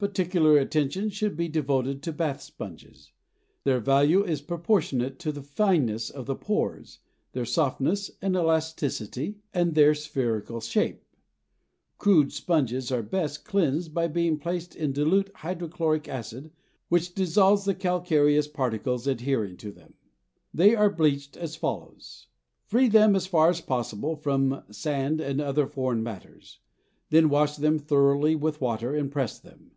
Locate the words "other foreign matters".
25.42-26.58